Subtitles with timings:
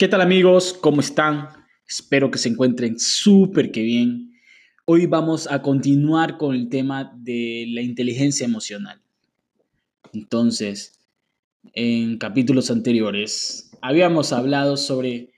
[0.00, 0.72] ¿Qué tal amigos?
[0.72, 1.50] ¿Cómo están?
[1.86, 4.32] Espero que se encuentren súper que bien.
[4.86, 9.02] Hoy vamos a continuar con el tema de la inteligencia emocional.
[10.14, 10.98] Entonces,
[11.74, 15.34] en capítulos anteriores habíamos hablado sobre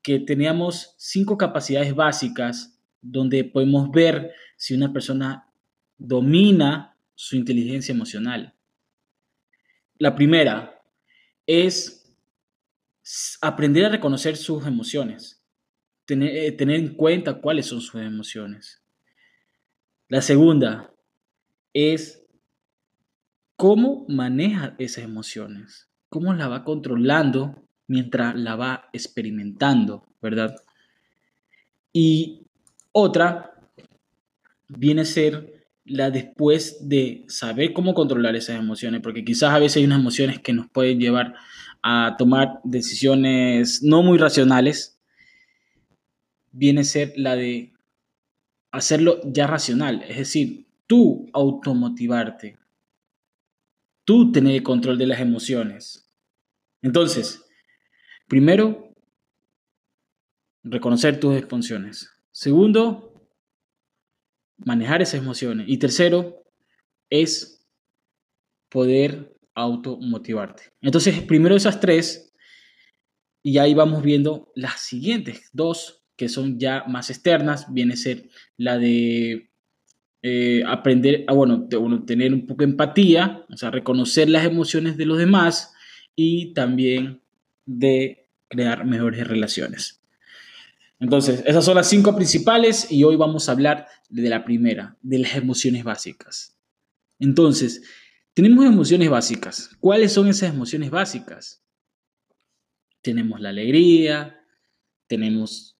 [0.00, 5.52] que teníamos cinco capacidades básicas donde podemos ver si una persona
[5.98, 8.54] domina su inteligencia emocional.
[9.98, 10.80] La primera
[11.48, 12.03] es
[13.40, 15.42] aprender a reconocer sus emociones,
[16.04, 18.82] tener, eh, tener en cuenta cuáles son sus emociones.
[20.08, 20.92] La segunda
[21.72, 22.24] es
[23.56, 30.54] cómo maneja esas emociones, cómo la va controlando mientras la va experimentando, ¿verdad?
[31.92, 32.46] Y
[32.92, 33.54] otra
[34.68, 35.53] viene a ser
[35.84, 40.38] la después de saber cómo controlar esas emociones, porque quizás a veces hay unas emociones
[40.38, 41.34] que nos pueden llevar
[41.82, 44.98] a tomar decisiones no muy racionales,
[46.50, 47.74] viene a ser la de
[48.72, 52.58] hacerlo ya racional, es decir, tú automotivarte,
[54.04, 56.10] tú tener el control de las emociones.
[56.82, 57.44] Entonces,
[58.26, 58.94] primero,
[60.62, 62.10] reconocer tus emociones.
[62.32, 63.13] Segundo,
[64.58, 65.66] manejar esas emociones.
[65.68, 66.44] Y tercero,
[67.10, 67.66] es
[68.68, 70.64] poder automotivarte.
[70.80, 72.32] Entonces, primero esas tres,
[73.42, 78.28] y ahí vamos viendo las siguientes dos, que son ya más externas, viene a ser
[78.56, 79.50] la de
[80.22, 81.68] eh, aprender, a, ah, bueno,
[82.06, 85.74] tener un poco de empatía, o sea, reconocer las emociones de los demás
[86.16, 87.22] y también
[87.66, 90.03] de crear mejores relaciones.
[91.00, 95.18] Entonces, esas son las cinco principales y hoy vamos a hablar de la primera, de
[95.18, 96.56] las emociones básicas.
[97.18, 97.82] Entonces,
[98.32, 99.70] tenemos emociones básicas.
[99.80, 101.62] ¿Cuáles son esas emociones básicas?
[103.02, 104.40] Tenemos la alegría,
[105.06, 105.76] tenemos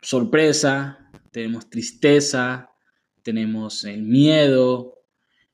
[0.00, 2.70] sorpresa, tenemos tristeza,
[3.22, 5.02] tenemos el miedo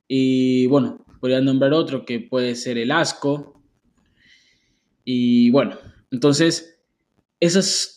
[0.06, 3.62] y bueno, podría nombrar otro que puede ser el asco.
[5.04, 5.78] Y bueno,
[6.10, 6.81] entonces
[7.41, 7.94] esas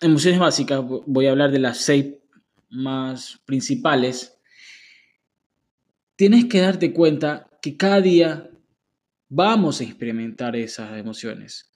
[0.00, 2.06] emociones básicas, voy a hablar de las seis
[2.68, 4.40] más principales
[6.20, 8.50] tienes que darte cuenta que cada día
[9.30, 11.72] vamos a experimentar esas emociones.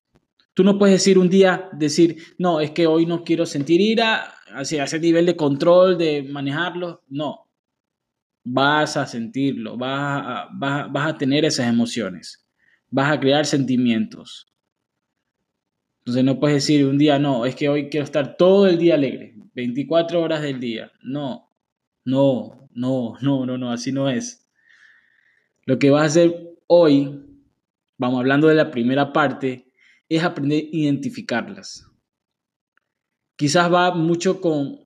[0.52, 4.34] Tú no puedes decir un día, decir, no, es que hoy no quiero sentir ira,
[4.48, 7.04] hacia ese nivel de control, de manejarlo.
[7.08, 7.48] No,
[8.44, 12.46] vas a sentirlo, vas a, vas a tener esas emociones,
[12.90, 14.53] vas a crear sentimientos.
[16.04, 18.94] Entonces no puedes decir un día, no, es que hoy quiero estar todo el día
[18.94, 20.92] alegre, 24 horas del día.
[21.02, 21.50] No,
[22.04, 24.46] no, no, no, no, no, así no es.
[25.64, 27.24] Lo que vas a hacer hoy,
[27.96, 29.72] vamos hablando de la primera parte,
[30.06, 31.90] es aprender a identificarlas.
[33.36, 34.80] Quizás va mucho con,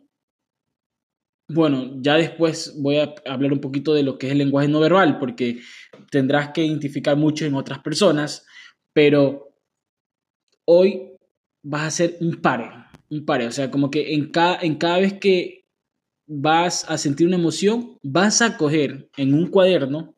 [1.48, 4.78] bueno, ya después voy a hablar un poquito de lo que es el lenguaje no
[4.78, 5.58] verbal, porque
[6.12, 8.46] tendrás que identificar mucho en otras personas,
[8.92, 9.47] pero
[10.70, 11.16] hoy
[11.62, 12.70] vas a hacer un pare,
[13.08, 15.64] un pare, o sea, como que en cada, en cada vez que
[16.26, 20.14] vas a sentir una emoción, vas a coger en un cuaderno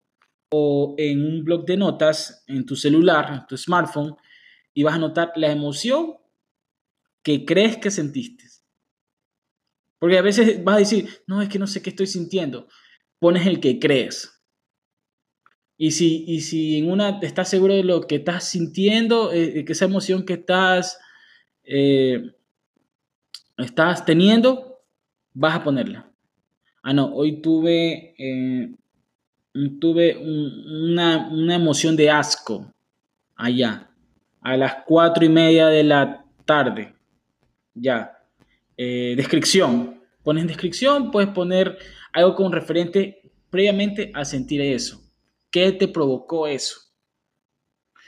[0.51, 4.17] o en un blog de notas en tu celular, en tu smartphone,
[4.75, 6.17] y vas a anotar la emoción
[7.23, 8.45] que crees que sentiste.
[10.01, 12.67] Porque a veces vas a decir, no, es que no sé qué estoy sintiendo.
[13.21, 14.40] Pones el que crees.
[15.83, 19.73] Y si, y si en una estás seguro de lo que estás sintiendo, eh, que
[19.73, 20.99] esa emoción que estás,
[21.65, 22.33] eh,
[23.57, 24.83] estás teniendo,
[25.33, 26.07] vas a ponerla.
[26.83, 28.75] Ah, no, hoy tuve, eh,
[29.81, 32.71] tuve una, emoción de asco
[33.35, 33.89] allá,
[34.43, 36.93] a las cuatro y media de la tarde.
[37.73, 38.19] Ya.
[38.77, 39.99] Eh, descripción.
[40.23, 41.79] Pones descripción, puedes poner
[42.13, 45.10] algo con referente previamente a sentir eso.
[45.51, 46.81] ¿Qué te provocó eso?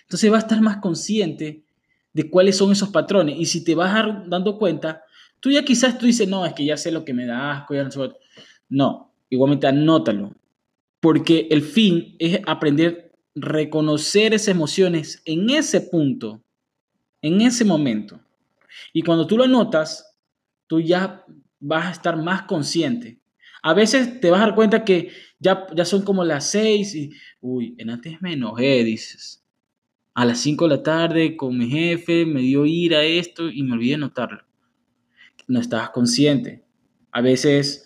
[0.02, 1.64] Entonces vas a estar más consciente
[2.12, 3.36] de cuáles son esos patrones.
[3.38, 3.94] Y si te vas
[4.28, 5.04] dando cuenta,
[5.42, 7.74] Tú ya quizás tú dices, no, es que ya sé lo que me da asco,
[7.74, 8.14] no.
[8.68, 10.36] No, igualmente anótalo,
[11.00, 16.40] porque el fin es aprender a reconocer esas emociones en ese punto,
[17.22, 18.20] en ese momento.
[18.92, 20.16] Y cuando tú lo anotas,
[20.68, 21.24] tú ya
[21.58, 23.18] vas a estar más consciente.
[23.64, 25.10] A veces te vas a dar cuenta que
[25.42, 27.10] ya, ya son como las seis y,
[27.40, 29.44] uy, en antes me enojé, dices.
[30.14, 33.74] A las cinco de la tarde con mi jefe me dio ira esto y me
[33.74, 34.44] olvidé notarlo
[35.52, 36.64] no estás consciente.
[37.10, 37.84] A veces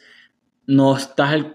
[0.66, 1.54] no estás el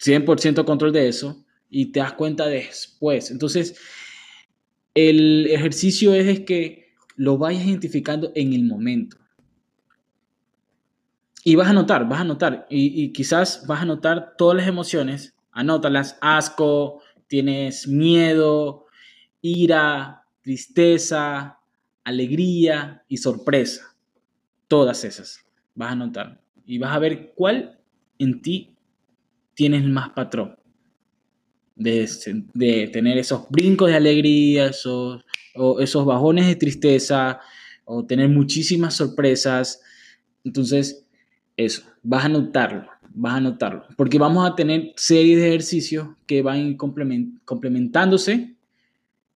[0.00, 3.30] 100% control de eso y te das cuenta después.
[3.30, 3.76] Entonces,
[4.94, 9.16] el ejercicio es, que lo vayas identificando en el momento.
[11.44, 15.34] Y vas a notar, vas a notar, y, quizás vas a notar todas las emociones,
[15.52, 18.86] anótalas, asco, tienes miedo,
[19.40, 21.58] ira, tristeza,
[22.04, 23.94] alegría y sorpresa.
[24.66, 26.40] Todas esas vas a notar.
[26.66, 27.78] Y vas a ver cuál
[28.18, 28.76] en ti
[29.54, 30.56] tienes más patrón.
[31.76, 32.10] De,
[32.54, 35.24] de tener esos brincos de alegría, esos,
[35.78, 37.40] esos bajones de tristeza,
[37.84, 39.80] o tener muchísimas sorpresas.
[40.44, 41.07] Entonces,
[41.58, 46.40] eso, vas a notarlo, vas a notarlo, porque vamos a tener series de ejercicios que
[46.40, 48.54] van complementándose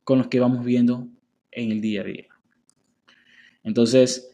[0.04, 1.08] con los que vamos viendo
[1.50, 2.26] en el día a día.
[3.64, 4.30] Entonces,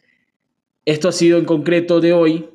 [0.84, 2.48] esto ha sido en concreto de hoy.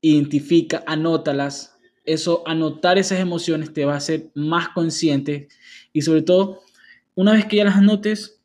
[0.00, 1.78] Identifica, anótalas.
[2.04, 5.48] Eso, anotar esas emociones te va a hacer más consciente
[5.92, 6.60] y sobre todo,
[7.14, 8.40] una vez que ya las anotes,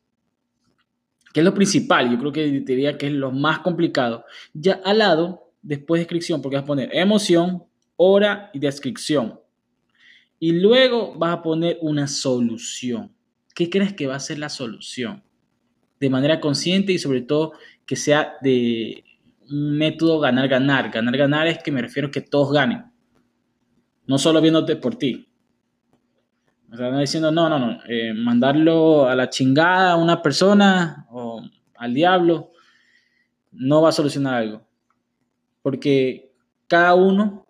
[1.34, 4.24] que es lo principal, yo creo que diría que es lo más complicado,
[4.54, 7.64] ya al lado después de descripción, porque vas a poner emoción,
[7.96, 9.40] hora y descripción.
[10.38, 13.14] Y luego vas a poner una solución.
[13.54, 15.22] ¿Qué crees que va a ser la solución?
[15.98, 17.52] De manera consciente y sobre todo
[17.84, 19.04] que sea de
[19.50, 20.90] un método ganar-ganar.
[20.90, 22.84] Ganar-ganar es que me refiero a que todos ganen.
[24.06, 25.28] No solo viéndote por ti.
[26.72, 31.06] O sea, no diciendo, no, no, no, eh, mandarlo a la chingada a una persona
[31.10, 31.42] o
[31.76, 32.52] al diablo
[33.50, 34.69] no va a solucionar algo
[35.62, 36.32] porque
[36.66, 37.46] cada uno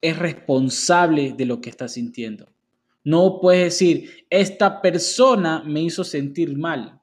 [0.00, 2.48] es responsable de lo que está sintiendo.
[3.04, 7.00] No puedes decir, esta persona me hizo sentir mal,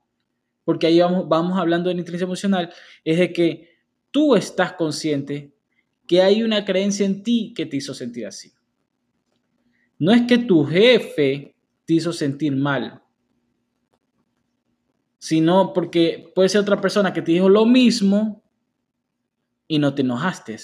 [0.63, 2.71] porque ahí vamos, hablando de la emocional,
[3.03, 3.69] es de que
[4.11, 5.53] tú estás consciente
[6.07, 8.51] que hay una creencia en ti que te hizo sentir así.
[9.97, 11.55] No es que tu jefe
[11.85, 13.01] te hizo sentir mal,
[15.17, 18.41] sino porque puede ser otra persona que te dijo lo mismo
[19.69, 20.57] y no te enojaste.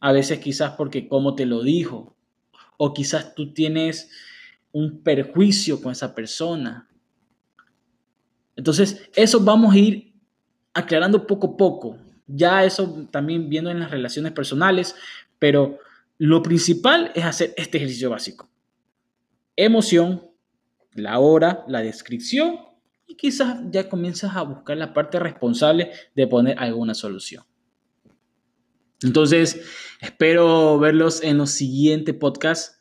[0.00, 2.16] A veces quizás porque cómo te lo dijo,
[2.78, 4.10] o quizás tú tienes
[4.72, 6.88] un perjuicio con esa persona.
[8.56, 10.14] Entonces, eso vamos a ir
[10.72, 11.98] aclarando poco a poco.
[12.26, 14.96] Ya eso también viendo en las relaciones personales,
[15.38, 15.78] pero
[16.16, 18.48] lo principal es hacer este ejercicio básico.
[19.56, 20.26] Emoción,
[20.94, 22.69] la hora, la descripción
[23.10, 27.44] y quizás ya comienzas a buscar la parte responsable de poner alguna solución.
[29.02, 29.60] Entonces,
[30.00, 32.80] espero verlos en los siguientes podcasts.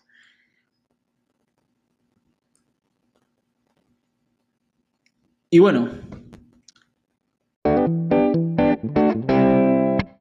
[5.50, 5.90] Y bueno,